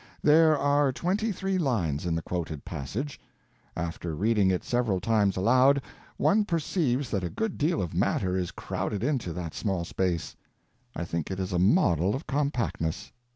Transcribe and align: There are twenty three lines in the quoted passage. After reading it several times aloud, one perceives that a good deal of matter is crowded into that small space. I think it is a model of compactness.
There 0.23 0.57
are 0.57 0.91
twenty 0.91 1.31
three 1.31 1.59
lines 1.59 2.07
in 2.07 2.15
the 2.15 2.23
quoted 2.23 2.65
passage. 2.65 3.19
After 3.77 4.15
reading 4.15 4.49
it 4.49 4.63
several 4.63 4.99
times 4.99 5.37
aloud, 5.37 5.79
one 6.17 6.43
perceives 6.43 7.11
that 7.11 7.23
a 7.23 7.29
good 7.29 7.55
deal 7.55 7.83
of 7.83 7.93
matter 7.93 8.35
is 8.35 8.49
crowded 8.49 9.03
into 9.03 9.31
that 9.33 9.53
small 9.53 9.85
space. 9.85 10.35
I 10.95 11.05
think 11.05 11.29
it 11.29 11.39
is 11.39 11.53
a 11.53 11.59
model 11.59 12.15
of 12.15 12.25
compactness. 12.25 13.11